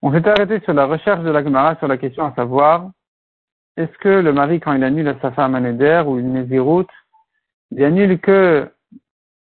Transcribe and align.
On 0.00 0.12
s'est 0.12 0.28
arrêté 0.28 0.60
sur 0.60 0.72
la 0.72 0.86
recherche 0.86 1.24
de 1.24 1.30
la 1.30 1.42
Gemara 1.42 1.74
sur 1.76 1.88
la 1.88 1.96
question 1.96 2.24
à 2.24 2.32
savoir 2.36 2.90
est-ce 3.76 3.98
que 3.98 4.08
le 4.08 4.32
mari, 4.32 4.60
quand 4.60 4.72
il 4.74 4.84
annule 4.84 5.08
à 5.08 5.18
sa 5.20 5.32
femme 5.32 5.56
un 5.56 5.64
éder 5.64 6.04
ou 6.06 6.20
une 6.20 6.34
nésiroute, 6.34 6.92
il 7.72 7.82
annule 7.82 8.20
que 8.20 8.70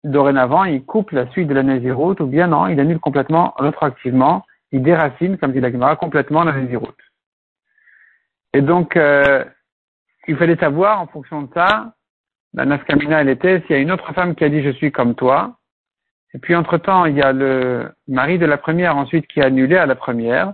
dorénavant, 0.04 0.66
il 0.66 0.84
coupe 0.84 1.12
la 1.12 1.32
suite 1.32 1.48
de 1.48 1.54
la 1.54 1.64
nésiroute 1.64 2.20
ou 2.20 2.26
bien 2.26 2.48
non, 2.48 2.68
il 2.68 2.78
annule 2.82 3.00
complètement, 3.00 3.54
rétroactivement, 3.58 4.46
il 4.74 4.84
déracine, 4.84 5.38
comme 5.38 5.54
dit 5.54 5.62
la 5.62 5.72
Gemara, 5.72 5.96
complètement 5.96 6.44
la 6.44 6.52
nésiroute. 6.52 7.00
Et 8.54 8.62
donc, 8.62 8.98
euh, 8.98 9.46
il 10.28 10.36
fallait 10.36 10.58
savoir 10.58 11.00
en 11.00 11.08
fonction 11.08 11.44
de 11.44 11.54
ça, 11.54 11.94
la 12.54 12.66
nafkamina, 12.66 13.22
elle 13.22 13.30
était, 13.30 13.62
s'il 13.62 13.72
y 13.72 13.76
a 13.76 13.82
une 13.82 13.92
autre 13.92 14.14
femme 14.14 14.36
qui 14.36 14.44
a 14.44 14.50
dit 14.50 14.62
je 14.62 14.72
suis 14.72 14.92
comme 14.92 15.16
toi, 15.16 15.56
et 16.34 16.38
puis, 16.38 16.56
entre-temps, 16.56 17.06
il 17.06 17.16
y 17.16 17.22
a 17.22 17.34
le 17.34 17.92
mari 18.08 18.38
de 18.38 18.46
la 18.46 18.58
première 18.58 18.96
ensuite 18.96 19.26
qui 19.28 19.42
a 19.42 19.46
annulé 19.46 19.78
à 19.78 19.86
la 19.86 19.96
première. 19.96 20.54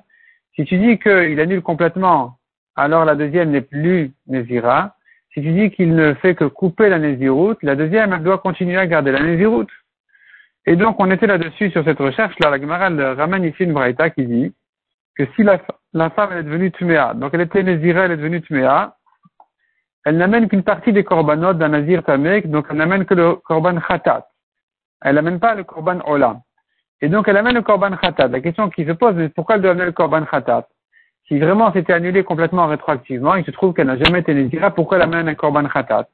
Si 0.55 0.63
tu 0.63 0.77
dis 0.77 0.97
qu'il 0.99 1.39
annule 1.39 1.61
complètement, 1.61 2.37
alors 2.77 3.03
la 3.03 3.15
deuxième 3.15 3.51
n'est 3.51 3.61
plus 3.61 4.13
Nézira. 4.27 4.95
Si 5.33 5.41
tu 5.41 5.51
dis 5.51 5.71
qu'il 5.71 5.93
ne 5.95 6.13
fait 6.13 6.33
que 6.33 6.45
couper 6.45 6.87
la 6.87 6.97
Néziroute, 6.97 7.61
la 7.61 7.75
deuxième, 7.75 8.13
elle 8.13 8.23
doit 8.23 8.37
continuer 8.37 8.77
à 8.77 8.87
garder 8.87 9.11
la 9.11 9.19
Néziroute. 9.19 9.71
Et 10.65 10.77
donc, 10.77 10.95
on 10.99 11.11
était 11.11 11.27
là-dessus 11.27 11.71
sur 11.71 11.83
cette 11.83 11.99
recherche. 11.99 12.35
Là, 12.39 12.51
la 12.51 12.59
Gemara 12.59 12.89
ramène 13.15 13.43
ici 13.43 13.63
une 13.63 13.73
braïta 13.73 14.09
qui 14.09 14.25
dit 14.25 14.53
que 15.17 15.25
si 15.35 15.43
la, 15.43 15.59
femme 16.09 16.37
est 16.37 16.43
devenue 16.43 16.71
Tuméa, 16.71 17.13
donc 17.15 17.33
elle 17.33 17.41
était 17.41 17.63
Nézira, 17.63 18.05
elle 18.05 18.13
est 18.13 18.17
devenue 18.17 18.41
Tuméa, 18.41 18.95
elle 20.05 20.17
n'amène 20.17 20.47
qu'une 20.47 20.63
partie 20.63 20.93
des 20.93 21.03
korbanot 21.03 21.53
d'un 21.53 21.69
Nazir 21.69 22.03
Tamek, 22.03 22.49
donc 22.49 22.67
elle 22.69 22.77
n'amène 22.77 23.05
que 23.05 23.13
le 23.13 23.35
korban 23.35 23.79
Khatat 23.79 24.25
elle 25.01 25.15
n'amène 25.15 25.39
pas 25.39 25.55
le 25.55 25.63
korban 25.63 25.99
ola. 26.05 26.37
Et 27.01 27.09
donc 27.09 27.27
elle 27.27 27.37
amène 27.37 27.55
le 27.55 27.61
korban 27.61 27.95
khatat. 27.95 28.29
La 28.29 28.39
question 28.39 28.69
qui 28.69 28.85
se 28.85 28.91
pose, 28.91 29.15
c'est 29.17 29.33
pourquoi 29.33 29.55
elle 29.55 29.61
doit 29.61 29.71
amener 29.71 29.85
le 29.85 29.91
korban 29.91 30.25
khatat? 30.25 30.67
Si 31.27 31.39
vraiment 31.39 31.71
c'était 31.73 31.93
annulé 31.93 32.23
complètement 32.23 32.67
rétroactivement, 32.67 33.35
il 33.35 33.45
se 33.45 33.51
trouve 33.51 33.73
qu'elle 33.73 33.87
n'a 33.87 33.97
jamais 33.97 34.19
été 34.19 34.33
nézira, 34.33 34.71
pourquoi 34.71 34.97
elle 34.97 35.03
amène 35.03 35.27
un 35.27 35.35
korban 35.35 35.67
khatat? 35.67 36.07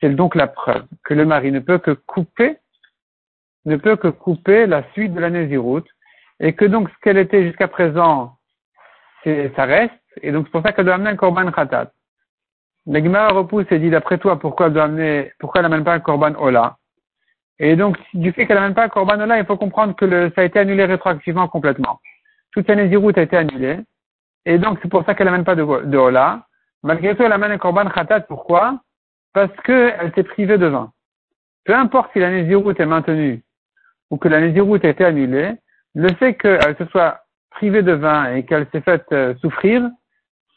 C'est 0.00 0.14
donc 0.14 0.34
la 0.34 0.46
preuve 0.46 0.84
que 1.04 1.14
le 1.14 1.24
mari 1.24 1.52
ne 1.52 1.60
peut 1.60 1.78
que 1.78 1.92
couper, 1.92 2.58
ne 3.64 3.76
peut 3.76 3.96
que 3.96 4.08
couper 4.08 4.66
la 4.66 4.82
suite 4.92 5.14
de 5.14 5.20
la 5.20 5.30
nésiroute, 5.30 5.88
et 6.40 6.54
que 6.54 6.64
donc 6.64 6.88
ce 6.90 6.94
qu'elle 7.02 7.18
était 7.18 7.44
jusqu'à 7.44 7.68
présent, 7.68 8.36
ça 9.24 9.64
reste, 9.64 9.94
et 10.20 10.32
donc 10.32 10.46
c'est 10.46 10.52
pour 10.52 10.62
ça 10.62 10.72
qu'elle 10.72 10.84
doit 10.84 10.94
amener 10.94 11.10
un 11.10 11.16
korban 11.16 11.50
khatat. 11.50 11.92
L'Egmara 12.86 13.28
repousse 13.28 13.66
et 13.70 13.78
dit 13.78 13.90
d'après 13.90 14.18
toi 14.18 14.38
pourquoi 14.38 14.66
elle 14.66 14.72
doit 14.72 14.84
amener, 14.84 15.32
pourquoi 15.38 15.60
elle 15.60 15.68
n'amène 15.68 15.84
pas 15.84 15.94
un 15.94 16.00
korban 16.00 16.34
ola 16.34 16.76
et 17.58 17.76
donc, 17.76 17.96
du 18.14 18.32
fait 18.32 18.46
qu'elle 18.46 18.56
n'amène 18.56 18.74
pas 18.74 18.88
là, 18.88 19.38
il 19.38 19.46
faut 19.46 19.56
comprendre 19.56 19.94
que 19.94 20.04
le, 20.04 20.32
ça 20.34 20.40
a 20.40 20.44
été 20.44 20.58
annulé 20.58 20.84
rétroactivement 20.84 21.48
complètement. 21.48 22.00
Toute 22.52 22.66
sa 22.66 22.74
Néziroute 22.74 23.18
a 23.18 23.22
été 23.22 23.36
annulée. 23.36 23.78
Et 24.44 24.58
donc, 24.58 24.78
c'est 24.82 24.88
pour 24.88 25.04
ça 25.04 25.14
qu'elle 25.14 25.26
n'amène 25.26 25.44
pas 25.44 25.54
de, 25.54 25.84
de 25.84 25.96
Ola. 25.96 26.46
Malgré 26.82 27.14
tout, 27.14 27.22
elle 27.22 27.32
amène 27.32 27.52
un 27.52 27.58
Korban 27.58 27.88
Khatat. 27.88 28.22
Pourquoi? 28.22 28.80
Parce 29.32 29.54
qu'elle 29.64 30.12
s'est 30.14 30.24
privée 30.24 30.58
de 30.58 30.66
vin. 30.66 30.90
Peu 31.64 31.74
importe 31.74 32.12
si 32.12 32.18
la 32.18 32.30
Néziroute 32.30 32.80
est 32.80 32.86
maintenue 32.86 33.42
ou 34.10 34.16
que 34.16 34.28
la 34.28 34.40
Néziroute 34.40 34.84
a 34.84 34.88
été 34.88 35.04
annulée, 35.04 35.52
le 35.94 36.12
fait 36.14 36.34
qu'elle 36.34 36.76
se 36.76 36.84
soit 36.86 37.22
privée 37.50 37.82
de 37.82 37.92
vin 37.92 38.34
et 38.34 38.44
qu'elle 38.44 38.66
s'est 38.72 38.80
faite 38.80 39.06
euh, 39.12 39.34
souffrir, 39.36 39.88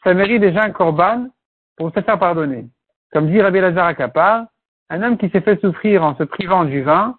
ça 0.02 0.12
mérite 0.12 0.40
déjà 0.40 0.64
un 0.64 0.70
Korban 0.70 1.28
pour 1.76 1.92
se 1.94 2.00
faire 2.00 2.18
pardonner. 2.18 2.66
Comme 3.12 3.30
dit 3.30 3.40
Rabbi 3.40 3.60
Lazar 3.60 3.86
Akapar, 3.86 4.46
un 4.90 5.02
homme 5.02 5.18
qui 5.18 5.28
s'est 5.30 5.40
fait 5.40 5.60
souffrir 5.60 6.02
en 6.04 6.16
se 6.16 6.22
privant 6.22 6.64
du 6.64 6.82
vin, 6.82 7.16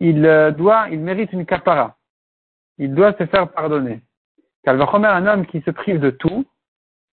il 0.00 0.24
euh, 0.26 0.50
doit, 0.50 0.88
il 0.90 1.00
mérite 1.00 1.32
une 1.32 1.46
capara. 1.46 1.96
Il 2.78 2.94
doit 2.94 3.12
se 3.18 3.26
faire 3.26 3.50
pardonner. 3.50 4.00
Calvachomer, 4.64 5.08
un 5.08 5.26
homme 5.26 5.46
qui 5.46 5.60
se 5.62 5.70
prive 5.70 6.00
de 6.00 6.10
tout 6.10 6.44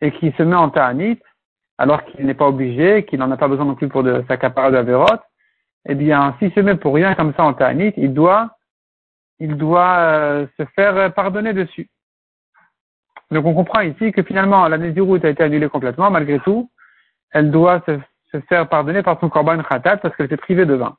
et 0.01 0.11
qui 0.13 0.33
se 0.33 0.43
met 0.43 0.57
en 0.57 0.71
ta'anit, 0.71 1.19
alors 1.79 2.05
qu'il 2.05 2.27
n'est 2.27 2.35
pas 2.35 2.49
obligé, 2.49 3.05
qu'il 3.05 3.19
n'en 3.19 3.31
a 3.31 3.37
pas 3.37 3.49
besoin 3.49 3.65
non 3.65 3.75
plus 3.75 3.89
pour 3.89 4.05
sa 4.29 4.37
capara 4.37 4.71
de 4.71 4.97
eh 5.87 5.95
bien, 5.95 6.35
s'il 6.39 6.53
se 6.53 6.61
met 6.61 6.77
pour 6.77 6.95
rien 6.95 7.15
comme 7.15 7.35
ça 7.35 7.45
en 7.45 7.53
ta'anit, 7.53 7.93
il 7.97 8.15
doit, 8.15 8.57
il 9.39 9.57
doit 9.57 9.97
euh, 9.99 10.47
se 10.59 10.65
faire 10.75 11.13
pardonner 11.13 11.53
dessus. 11.53 11.89
Donc 13.31 13.47
on 13.47 13.55
comprend 13.55 13.81
ici 13.81 14.13
que 14.13 14.23
finalement 14.23 14.69
la 14.69 14.79
Nézirut 14.79 15.21
a 15.25 15.29
été 15.29 15.43
annulée 15.43 15.69
complètement, 15.69 16.11
malgré 16.11 16.39
tout, 16.41 16.71
elle 17.31 17.51
doit 17.51 17.83
se 17.87 17.99
se 18.35 18.47
faire 18.47 18.69
pardonner 18.69 19.03
par 19.03 19.19
son 19.21 19.29
korban 19.29 19.63
khatat 19.63 19.99
parce 19.99 20.17
qu'elle 20.17 20.27
était 20.27 20.37
privée 20.37 20.67
de 20.67 20.75
vin. 20.75 20.97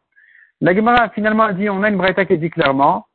La 0.61 0.73
Gemara 0.73 1.09
finalement 1.09 1.51
dit, 1.51 1.69
on 1.69 1.83
a 1.83 1.89
une 1.89 1.97
braïta 1.97 2.25
qui 2.25 2.37
dit 2.37 2.49
clairement 2.49 3.07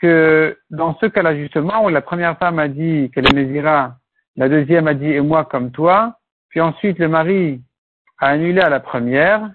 que 0.00 0.56
dans 0.70 0.96
ce 0.98 1.06
cas-là 1.06 1.34
justement, 1.36 1.84
où 1.84 1.88
la 1.88 2.02
première 2.02 2.38
femme 2.38 2.58
a 2.58 2.68
dit 2.68 3.10
qu'elle 3.12 3.26
est 3.26 3.32
Nézira, 3.32 3.96
la 4.36 4.48
deuxième 4.48 4.86
a 4.86 4.94
dit 4.94 5.10
et 5.10 5.20
moi 5.20 5.44
comme 5.44 5.72
toi, 5.72 6.18
puis 6.48 6.60
ensuite 6.60 6.98
le 6.98 7.08
mari 7.08 7.62
a 8.18 8.28
annulé 8.28 8.60
à 8.60 8.68
la 8.68 8.80
première, 8.80 9.50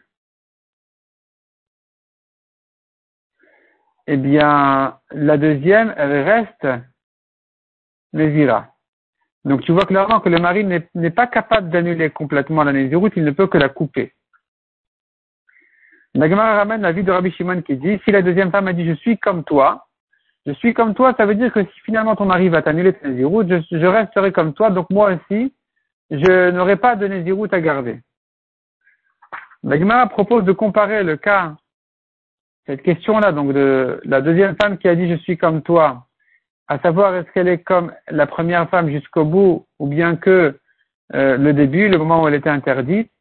eh 4.08 4.18
bien, 4.18 5.00
la 5.12 5.38
deuxième, 5.38 5.94
elle 5.96 6.24
reste 6.24 6.68
Nézira. 8.14 8.71
Donc 9.44 9.62
tu 9.62 9.72
vois 9.72 9.86
clairement 9.86 10.20
que 10.20 10.30
le 10.30 10.38
mari 10.38 10.64
n'est 10.64 11.10
pas 11.10 11.28
capable 11.28 11.70
d'annuler 11.70 12.10
complètement 12.10 12.64
la 12.64 12.72
route, 12.98 13.14
il 13.16 13.24
ne 13.24 13.32
peut 13.32 13.48
que 13.48 13.58
la 13.58 13.70
couper. 13.70 14.14
Nagmar 16.14 16.58
ramène 16.58 16.82
la 16.82 16.92
vie 16.92 17.04
de 17.04 17.12
Rabbi 17.12 17.32
Shimon 17.32 17.62
qui 17.62 17.78
dit, 17.78 18.00
si 18.04 18.12
la 18.12 18.22
deuxième 18.22 18.52
femme 18.52 18.68
a 18.68 18.74
dit 18.74 18.86
je 18.86 18.94
suis 18.94 19.18
comme 19.18 19.44
toi, 19.44 19.88
je 20.46 20.52
suis 20.54 20.74
comme 20.74 20.94
toi, 20.94 21.14
ça 21.18 21.26
veut 21.26 21.36
dire 21.36 21.54
que 21.54 21.64
si 21.64 21.80
finalement 21.86 22.16
ton 22.16 22.26
mari 22.26 22.50
va 22.50 22.62
t'annuler 22.62 22.94
ta 22.94 23.08
Néziroute, 23.08 23.48
je, 23.48 23.86
resterai 23.86 24.32
comme 24.32 24.54
toi, 24.54 24.70
donc 24.72 24.90
moi 24.90 25.14
aussi, 25.14 25.54
je 26.10 26.50
n'aurai 26.52 26.76
pas 26.76 26.96
de 26.96 27.08
Néziroute 27.08 27.54
à 27.54 27.62
garder. 27.62 28.00
Nagmar 29.64 30.10
propose 30.10 30.44
de 30.44 30.52
comparer 30.52 31.04
le 31.04 31.16
cas, 31.16 31.56
cette 32.66 32.82
question-là, 32.82 33.32
donc 33.32 33.54
de 33.54 34.02
la 34.04 34.22
deuxième 34.22 34.56
femme 34.62 34.78
qui 34.78 34.88
a 34.88 34.96
dit 34.96 35.10
je 35.10 35.16
suis 35.16 35.38
comme 35.38 35.62
toi, 35.62 36.08
à 36.72 36.80
savoir 36.80 37.14
est-ce 37.16 37.30
qu'elle 37.34 37.50
est 37.50 37.58
comme 37.58 37.92
la 38.10 38.26
première 38.26 38.70
femme 38.70 38.90
jusqu'au 38.90 39.26
bout, 39.26 39.66
ou 39.78 39.88
bien 39.88 40.16
que 40.16 40.58
euh, 41.14 41.36
le 41.36 41.52
début, 41.52 41.90
le 41.90 41.98
moment 41.98 42.24
où 42.24 42.30
elle 42.30 42.34
était 42.34 42.50
interdite? 42.50 43.12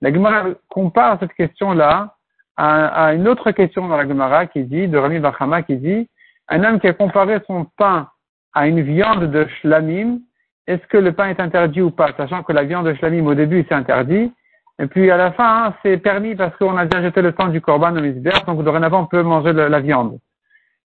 La 0.00 0.12
Gemara 0.12 0.46
compare 0.68 1.16
cette 1.20 1.32
question-là 1.34 2.16
à, 2.56 3.14
une 3.14 3.28
autre 3.28 3.52
question 3.52 3.86
dans 3.86 3.96
la 3.96 4.08
Gemara 4.08 4.46
qui 4.46 4.64
dit, 4.64 4.88
de 4.88 4.98
Rami 4.98 5.20
Bachama 5.20 5.62
qui 5.62 5.76
dit, 5.76 6.08
un 6.48 6.64
homme 6.64 6.80
qui 6.80 6.88
a 6.88 6.94
comparé 6.94 7.38
son 7.46 7.66
pain 7.78 8.08
à 8.54 8.66
une 8.66 8.80
viande 8.80 9.30
de 9.30 9.46
shlamim, 9.60 10.18
est-ce 10.66 10.84
que 10.88 10.98
le 10.98 11.12
pain 11.12 11.28
est 11.28 11.38
interdit 11.38 11.82
ou 11.82 11.92
pas, 11.92 12.10
sachant 12.16 12.42
que 12.42 12.52
la 12.52 12.64
viande 12.64 12.86
de 12.86 12.94
shlamim 12.94 13.24
au 13.26 13.34
début 13.34 13.64
c'est 13.68 13.74
interdit, 13.76 14.32
et 14.80 14.86
puis 14.88 15.12
à 15.12 15.16
la 15.16 15.30
fin 15.30 15.66
hein, 15.66 15.74
c'est 15.84 15.98
permis 15.98 16.34
parce 16.34 16.56
qu'on 16.56 16.76
a 16.76 16.86
déjà 16.86 17.04
jeté 17.04 17.22
le 17.22 17.32
sang 17.38 17.50
du 17.50 17.60
korban 17.60 17.96
au 17.96 18.00
misbère, 18.00 18.42
donc 18.46 18.64
dorénavant 18.64 19.02
on 19.02 19.06
peut 19.06 19.22
manger 19.22 19.52
la 19.52 19.78
viande. 19.78 20.18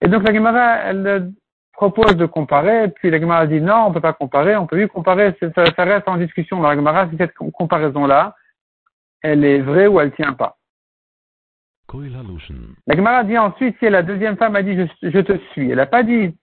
Et 0.02 0.08
donc 0.08 0.28
la 0.28 0.34
Gemara, 0.34 0.76
elle 0.86 1.32
propose 1.90 2.16
de 2.16 2.28
comparer, 2.28 2.90
puis 2.90 3.10
la 3.10 3.20
Gemara 3.20 3.48
dit 3.48 3.60
non, 3.60 3.86
on 3.86 3.90
ne 3.90 3.94
peut 3.96 4.02
pas 4.02 4.14
comparer, 4.14 4.56
on 4.56 4.68
peut 4.68 4.78
lui 4.78 4.88
comparer, 4.88 5.36
ça, 5.56 5.84
reste 5.84 6.08
en 6.08 6.18
discussion 6.18 6.62
dans 6.62 6.70
la 6.70 6.76
Gemara 6.76 7.10
si 7.10 7.18
cette 7.18 7.34
comparaison-là, 7.34 8.36
elle 9.24 9.44
est 9.44 9.62
vraie 9.62 9.88
ou 9.88 10.00
elle 10.00 10.12
tient 10.12 10.34
pas. 10.34 10.58
La 12.86 12.96
Gemara 12.96 13.24
dit 13.24 13.36
ensuite, 13.36 13.76
si 13.80 13.90
la 13.90 14.04
deuxième 14.04 14.38
femme 14.38 14.56
a 14.56 14.62
dit 14.62 14.78
je, 15.02 15.20
te 15.22 15.36
suis, 15.52 15.72
elle 15.72 15.78
n'a 15.78 15.88
pas 15.88 16.04
dit 16.04 16.38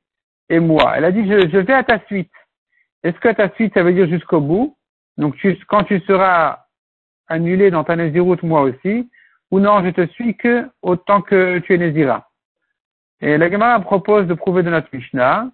et 0.48 0.58
moi, 0.58 0.94
elle 0.96 1.04
a 1.04 1.12
dit 1.12 1.24
je, 1.24 1.58
vais 1.58 1.72
à 1.72 1.84
ta 1.84 2.00
suite. 2.06 2.32
Est-ce 3.04 3.18
que 3.20 3.32
ta 3.32 3.48
suite, 3.50 3.74
ça 3.74 3.84
veut 3.84 3.92
dire 3.92 4.08
jusqu'au 4.08 4.40
bout? 4.40 4.76
Donc 5.18 5.36
quand 5.68 5.84
tu 5.84 6.00
seras 6.00 6.64
annulé 7.28 7.70
dans 7.70 7.84
ta 7.84 7.94
Néziroute, 7.94 8.42
moi 8.42 8.62
aussi, 8.62 9.08
ou 9.52 9.60
non, 9.60 9.84
je 9.84 9.90
te 9.90 10.04
suis 10.08 10.36
que 10.36 10.68
autant 10.82 11.22
que 11.22 11.58
tu 11.60 11.74
es 11.74 11.78
Nézira. 11.78 12.28
Et 13.20 13.36
la 13.36 13.50
Gemara 13.50 13.80
propose 13.80 14.26
de 14.26 14.34
prouver 14.34 14.62
de 14.62 14.70
notre 14.70 14.88
Mishnah 14.92 15.50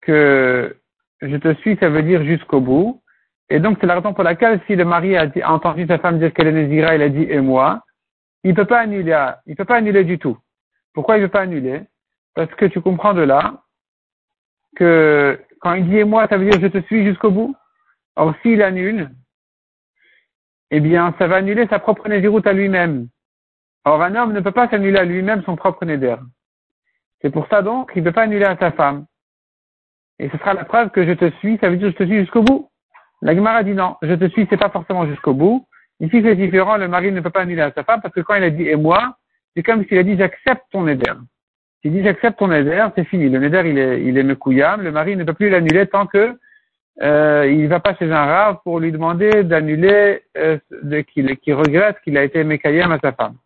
que 0.00 0.76
je 1.20 1.36
te 1.36 1.54
suis, 1.54 1.76
ça 1.76 1.88
veut 1.88 2.02
dire 2.02 2.24
jusqu'au 2.24 2.60
bout. 2.60 3.02
Et 3.50 3.58
donc, 3.60 3.78
c'est 3.80 3.86
la 3.86 3.96
raison 3.96 4.14
pour 4.14 4.24
laquelle, 4.24 4.60
si 4.66 4.76
le 4.76 4.84
mari 4.84 5.16
a, 5.16 5.30
entendu 5.44 5.86
sa 5.86 5.98
femme 5.98 6.18
dire 6.18 6.32
qu'elle 6.32 6.46
est 6.46 6.52
Nézira, 6.52 6.94
il 6.94 7.02
a 7.02 7.08
dit 7.08 7.26
et 7.28 7.40
moi, 7.40 7.84
il 8.44 8.54
peut 8.54 8.64
pas 8.64 8.80
annuler, 8.80 9.32
il 9.46 9.56
peut 9.56 9.64
pas 9.64 9.76
annuler 9.76 10.04
du 10.04 10.18
tout. 10.18 10.38
Pourquoi 10.94 11.16
il 11.16 11.22
ne 11.22 11.26
peut 11.26 11.32
pas 11.32 11.42
annuler? 11.42 11.82
Parce 12.34 12.52
que 12.54 12.64
tu 12.66 12.80
comprends 12.80 13.12
de 13.12 13.22
là 13.22 13.62
que 14.76 15.38
quand 15.60 15.74
il 15.74 15.88
dit 15.88 15.98
et 15.98 16.04
moi, 16.04 16.26
ça 16.28 16.38
veut 16.38 16.48
dire 16.48 16.60
je 16.60 16.68
te 16.68 16.80
suis 16.86 17.04
jusqu'au 17.04 17.30
bout. 17.30 17.54
Or, 18.16 18.34
s'il 18.42 18.62
annule, 18.62 19.10
eh 20.70 20.80
bien, 20.80 21.14
ça 21.18 21.26
va 21.26 21.36
annuler 21.36 21.66
sa 21.68 21.80
propre 21.80 22.08
Néziroute 22.08 22.46
à 22.46 22.52
lui-même. 22.52 23.08
Or, 23.84 24.02
un 24.02 24.14
homme 24.14 24.32
ne 24.32 24.40
peut 24.40 24.52
pas 24.52 24.68
s'annuler 24.68 24.98
à 24.98 25.04
lui-même 25.04 25.42
son 25.44 25.56
propre 25.56 25.84
néder. 25.84 26.16
C'est 27.22 27.30
pour 27.30 27.46
ça 27.48 27.62
donc 27.62 27.92
qu'il 27.92 28.02
ne 28.02 28.08
peut 28.08 28.14
pas 28.14 28.22
annuler 28.22 28.44
à 28.44 28.56
sa 28.56 28.72
femme. 28.72 29.06
Et 30.18 30.28
ce 30.28 30.36
sera 30.38 30.54
la 30.54 30.64
preuve 30.64 30.90
que 30.90 31.06
je 31.06 31.12
te 31.12 31.30
suis, 31.38 31.58
ça 31.58 31.70
veut 31.70 31.76
dire 31.76 31.90
je 31.90 31.96
te 31.96 32.04
suis 32.04 32.20
jusqu'au 32.20 32.42
bout. 32.42 32.68
La 33.22 33.34
Gemara 33.34 33.62
dit 33.62 33.72
non, 33.72 33.96
je 34.02 34.14
te 34.14 34.28
suis, 34.28 34.46
c'est 34.50 34.56
pas 34.56 34.70
forcément 34.70 35.06
jusqu'au 35.06 35.34
bout. 35.34 35.66
Ici, 36.00 36.20
c'est 36.22 36.36
différent, 36.36 36.76
le 36.76 36.88
mari 36.88 37.12
ne 37.12 37.20
peut 37.20 37.30
pas 37.30 37.42
annuler 37.42 37.62
à 37.62 37.72
sa 37.72 37.84
femme 37.84 38.00
parce 38.00 38.14
que 38.14 38.20
quand 38.20 38.34
il 38.34 38.44
a 38.44 38.50
dit 38.50 38.68
et 38.68 38.76
moi, 38.76 39.16
c'est 39.54 39.62
comme 39.62 39.84
s'il 39.86 39.98
a 39.98 40.02
dit 40.02 40.16
j'accepte 40.16 40.64
ton 40.70 40.86
éder. 40.88 41.12
S'il 41.82 41.92
dit 41.92 42.02
j'accepte 42.02 42.38
ton 42.38 42.52
éder, 42.52 42.86
c'est 42.96 43.04
fini. 43.04 43.28
Le 43.28 43.38
neder, 43.38 43.62
il 43.66 43.78
est, 43.78 44.02
il 44.02 44.18
est 44.18 44.22
Le 44.22 44.90
mari 44.90 45.16
ne 45.16 45.24
peut 45.24 45.34
plus 45.34 45.50
l'annuler 45.50 45.86
tant 45.86 46.06
que 46.06 46.38
euh, 47.02 47.50
il 47.50 47.66
va 47.68 47.80
pas 47.80 47.94
chez 47.94 48.10
un 48.10 48.26
rave 48.26 48.58
pour 48.62 48.78
lui 48.78 48.92
demander 48.92 49.42
d'annuler, 49.44 50.22
euh, 50.36 50.58
qu'il 51.14 51.54
regrette 51.54 51.96
qu'il 52.04 52.18
a 52.18 52.24
été 52.24 52.44
mécaillem 52.44 52.92
à 52.92 52.98
sa 52.98 53.12
femme. 53.12 53.36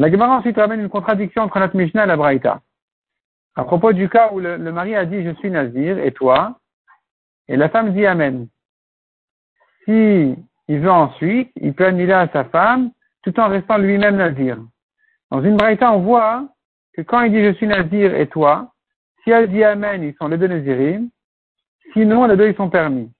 La 0.00 0.10
Gemara 0.10 0.38
ensuite 0.38 0.56
ramène 0.56 0.80
une 0.80 0.88
contradiction 0.88 1.42
entre 1.42 1.58
notre 1.58 1.76
Mishnah 1.76 2.04
et 2.04 2.06
la 2.06 2.16
Braïta. 2.16 2.62
À 3.54 3.64
propos 3.64 3.92
du 3.92 4.08
cas 4.08 4.30
où 4.32 4.40
le, 4.40 4.56
mari 4.56 4.96
a 4.96 5.04
dit 5.04 5.22
je 5.22 5.34
suis 5.34 5.50
nazir 5.50 5.98
et 5.98 6.10
toi, 6.12 6.58
et 7.48 7.56
la 7.58 7.68
femme 7.68 7.92
dit 7.92 8.06
amen. 8.06 8.48
Si 9.84 10.34
il 10.68 10.80
veut 10.80 10.90
ensuite, 10.90 11.52
il 11.56 11.74
peut 11.74 11.84
annuler 11.84 12.14
à 12.14 12.28
sa 12.32 12.44
femme 12.46 12.92
tout 13.22 13.38
en 13.38 13.48
restant 13.48 13.76
lui-même 13.76 14.16
nazir. 14.16 14.56
Dans 15.30 15.42
une 15.42 15.58
Braïta, 15.58 15.92
on 15.92 16.00
voit 16.00 16.48
que 16.94 17.02
quand 17.02 17.20
il 17.20 17.32
dit 17.32 17.44
je 17.44 17.52
suis 17.52 17.66
nazir 17.66 18.14
et 18.14 18.26
toi, 18.26 18.72
si 19.22 19.30
elle 19.32 19.50
dit 19.50 19.62
amen, 19.62 20.02
ils 20.02 20.14
sont 20.14 20.28
les 20.28 20.38
deux 20.38 20.48
nazirim, 20.48 21.10
sinon 21.92 22.24
les 22.24 22.38
deux 22.38 22.48
ils 22.48 22.56
sont 22.56 22.70
permis. 22.70 23.12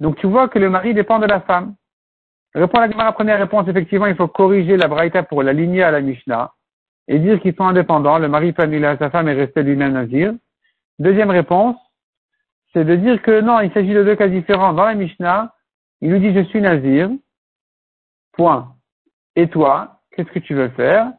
Donc 0.00 0.16
tu 0.16 0.26
vois 0.26 0.48
que 0.48 0.58
le 0.58 0.70
mari 0.70 0.94
dépend 0.94 1.18
de 1.18 1.26
la 1.26 1.42
femme. 1.42 1.74
Répond 2.54 2.80
la 2.80 3.12
première 3.12 3.38
réponse, 3.38 3.66
effectivement, 3.68 4.06
il 4.06 4.14
faut 4.14 4.28
corriger 4.28 4.76
la 4.76 4.88
braïta 4.88 5.22
pour 5.22 5.42
l'aligner 5.42 5.82
à 5.82 5.90
la 5.90 6.00
Mishnah 6.00 6.52
et 7.08 7.18
dire 7.18 7.40
qu'ils 7.40 7.54
sont 7.54 7.64
indépendants. 7.64 8.18
Le 8.18 8.28
mari 8.28 8.52
peut 8.52 8.62
annuler 8.62 8.86
à 8.86 8.98
sa 8.98 9.10
femme 9.10 9.28
et 9.28 9.32
rester 9.32 9.62
lui-même 9.62 9.92
nazir. 9.92 10.34
Deuxième 10.98 11.30
réponse, 11.30 11.76
c'est 12.72 12.84
de 12.84 12.94
dire 12.96 13.22
que 13.22 13.40
non, 13.40 13.60
il 13.60 13.72
s'agit 13.72 13.94
de 13.94 14.04
deux 14.04 14.16
cas 14.16 14.28
différents. 14.28 14.72
Dans 14.74 14.84
la 14.84 14.94
Mishnah, 14.94 15.54
il 16.00 16.10
lui 16.10 16.20
dit 16.20 16.34
je 16.34 16.44
suis 16.44 16.60
nazir, 16.60 17.10
point. 18.32 18.74
Et 19.34 19.48
toi, 19.48 20.00
qu'est-ce 20.10 20.30
que 20.30 20.38
tu 20.38 20.54
veux 20.54 20.68
faire? 20.70 21.10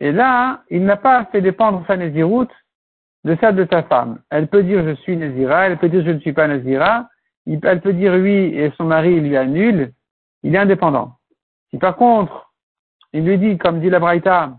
Et 0.00 0.12
là, 0.12 0.62
il 0.68 0.84
n'a 0.84 0.96
pas 0.96 1.24
fait 1.26 1.40
dépendre 1.40 1.84
sa 1.86 1.96
naziroute 1.96 2.52
de 3.24 3.36
celle 3.40 3.56
de 3.56 3.66
sa 3.70 3.82
femme. 3.82 4.20
Elle 4.30 4.46
peut 4.46 4.62
dire 4.62 4.84
je 4.84 4.94
suis 4.96 5.16
nazira, 5.16 5.66
elle 5.66 5.78
peut 5.78 5.88
dire 5.88 6.04
je 6.04 6.10
ne 6.10 6.20
suis 6.20 6.34
pas 6.34 6.46
nazira, 6.46 7.08
elle 7.46 7.80
peut 7.80 7.94
dire 7.94 8.12
oui 8.12 8.52
et 8.54 8.72
son 8.76 8.84
mari 8.84 9.20
lui 9.20 9.36
annule, 9.36 9.92
il 10.46 10.54
est 10.54 10.58
indépendant. 10.58 11.16
Si 11.70 11.78
par 11.78 11.96
contre, 11.96 12.52
il 13.12 13.24
lui 13.24 13.36
dit, 13.36 13.58
comme 13.58 13.80
dit 13.80 13.90
la 13.90 13.98
Braïta, 13.98 14.52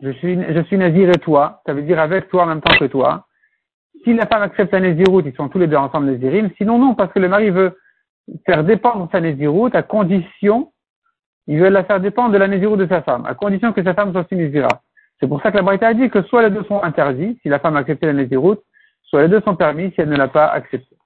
je 0.00 0.10
suis, 0.12 0.36
nazir 0.36 1.10
et 1.10 1.18
toi, 1.18 1.60
ça 1.66 1.74
veut 1.74 1.82
dire 1.82 1.98
avec 1.98 2.28
toi 2.28 2.44
en 2.44 2.46
même 2.46 2.60
temps 2.60 2.78
que 2.78 2.84
toi. 2.84 3.26
Si 4.04 4.14
la 4.14 4.26
femme 4.26 4.42
accepte 4.42 4.70
sa 4.70 4.78
naziroute, 4.78 5.26
ils 5.26 5.34
sont 5.34 5.48
tous 5.48 5.58
les 5.58 5.66
deux 5.66 5.76
ensemble 5.76 6.06
nazirim. 6.06 6.50
Sinon, 6.56 6.78
non, 6.78 6.94
parce 6.94 7.12
que 7.12 7.18
le 7.18 7.28
mari 7.28 7.50
veut 7.50 7.76
faire 8.46 8.62
dépendre 8.62 9.08
sa 9.10 9.20
naziroute 9.20 9.74
à 9.74 9.82
condition, 9.82 10.72
il 11.48 11.58
veut 11.58 11.70
la 11.70 11.82
faire 11.82 12.00
dépendre 12.00 12.30
de 12.32 12.38
la 12.38 12.46
naziroute 12.46 12.78
de 12.78 12.86
sa 12.86 13.02
femme, 13.02 13.26
à 13.26 13.34
condition 13.34 13.72
que 13.72 13.82
sa 13.82 13.94
femme 13.94 14.12
soit 14.12 14.24
aussi 14.30 14.52
C'est 15.18 15.26
pour 15.26 15.42
ça 15.42 15.50
que 15.50 15.56
la 15.56 15.62
Braïta 15.62 15.88
a 15.88 15.94
dit 15.94 16.08
que 16.08 16.22
soit 16.22 16.42
les 16.42 16.50
deux 16.50 16.64
sont 16.64 16.82
interdits, 16.84 17.36
si 17.42 17.48
la 17.48 17.58
femme 17.58 17.76
a 17.76 17.80
accepté 17.80 18.06
la 18.06 18.12
naziroute, 18.12 18.62
soit 19.02 19.22
les 19.22 19.28
deux 19.28 19.40
sont 19.40 19.56
permis 19.56 19.90
si 19.90 20.00
elle 20.00 20.08
ne 20.08 20.16
l'a 20.16 20.28
pas 20.28 20.46
accepté. 20.46 20.96